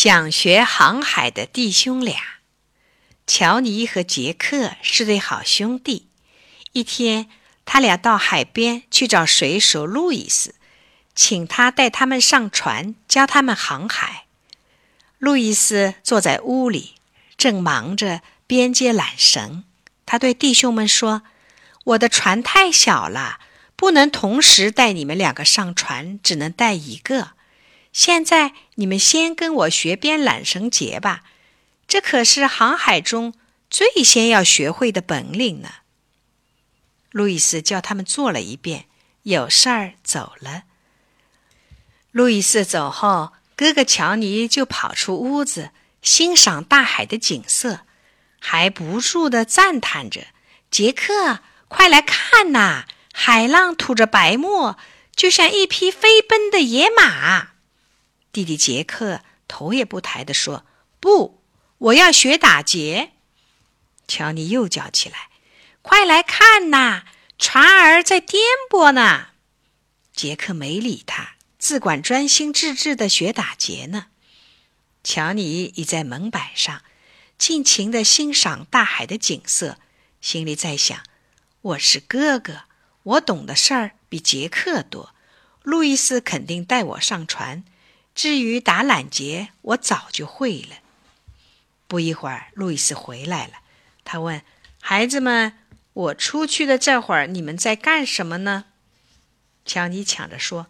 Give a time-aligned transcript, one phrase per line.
[0.00, 2.22] 想学航海的弟兄俩，
[3.26, 6.06] 乔尼和杰克是对好兄弟。
[6.70, 7.28] 一天，
[7.64, 10.54] 他俩到海边去找水手路易斯，
[11.16, 14.26] 请他带他们上船，教他们航海。
[15.18, 16.94] 路易斯坐在屋里，
[17.36, 19.64] 正忙着编接缆绳。
[20.06, 21.22] 他对弟兄们说
[21.82, 23.40] ：“我的船太小了，
[23.74, 27.30] 不能同时带你们两个上船，只能带一个。”
[27.92, 31.24] 现在你们先跟我学编缆绳结吧，
[31.86, 33.34] 这可是航海中
[33.68, 35.68] 最先要学会的本领呢。
[37.10, 38.86] 路易斯叫他们做了一遍，
[39.22, 40.64] 有事儿走了。
[42.12, 45.70] 路易斯走后，哥哥乔尼就跑出屋子，
[46.02, 47.80] 欣赏大海的景色，
[48.38, 50.28] 还不住地赞叹着
[50.70, 54.78] ：“杰克，快来看呐，海浪吐着白沫，
[55.16, 57.48] 就像一匹飞奔的野马。”
[58.32, 60.66] 弟弟杰克头也不抬地说
[61.00, 61.42] ：“不，
[61.78, 63.12] 我要学打结。”
[64.06, 65.28] 乔尼又叫起来
[65.82, 67.04] ：“快来看呐，
[67.38, 69.28] 船儿在颠簸呢！”
[70.14, 74.06] 杰克没理他，自管专心致志地学打结呢。
[75.04, 76.82] 乔尼倚在门板上，
[77.38, 79.78] 尽情地欣赏大海的景色，
[80.20, 81.02] 心里在想
[81.62, 82.62] ：“我是哥哥，
[83.04, 85.14] 我懂的事儿比杰克多。
[85.62, 87.64] 路易斯肯定带我上船。”
[88.18, 90.78] 至于打缆结，我早就会了。
[91.86, 93.60] 不一会儿，路易斯回来了。
[94.02, 94.42] 他问
[94.80, 95.56] 孩子们
[95.94, 98.64] ：“我出去的这会儿，你们在干什么呢？”
[99.64, 100.66] 乔尼抢着说：“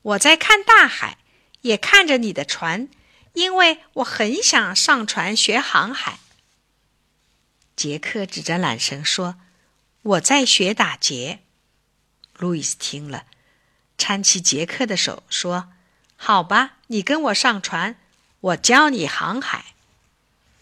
[0.00, 1.18] 我在看大海，
[1.60, 2.88] 也看着你的船，
[3.34, 6.18] 因为我很想上船学航海。”
[7.76, 9.36] 杰克指着缆绳说
[10.00, 11.40] ：“我在学打结。”
[12.38, 13.26] 路易斯听了，
[13.98, 15.74] 搀起杰克的手说。
[16.16, 18.00] 好吧，你跟我上船，
[18.40, 19.74] 我教你航海。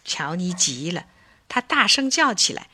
[0.05, 1.06] 乔尼急了，
[1.48, 2.69] 他大声叫起来：“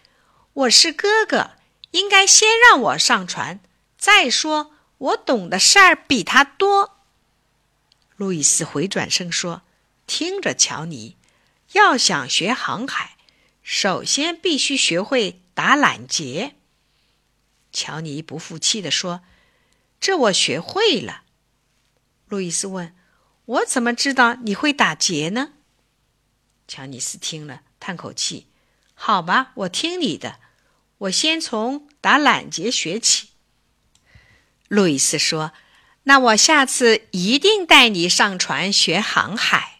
[0.53, 1.53] 我是哥哥，
[1.92, 3.60] 应该先让我上船。
[3.97, 6.97] 再说，我懂的事儿比他多。”
[8.16, 9.62] 路易斯回转身说
[10.09, 11.16] ：“听着，乔尼，
[11.72, 13.16] 要想学航海，
[13.62, 16.56] 首先必须学会打缆结。”
[17.72, 19.21] 乔尼不服气地说
[20.00, 21.22] ：“这我学会了。”
[22.30, 22.94] 路易斯问
[23.44, 25.54] ：“我怎么知道你会打劫呢？”
[26.68, 28.46] 乔尼斯听了，叹口气
[28.94, 30.38] ：“好吧，我听你的。
[30.98, 33.30] 我先从打缆结学起。”
[34.68, 35.52] 路易斯说
[36.04, 39.79] ：“那我下次一定带你上船学航海。”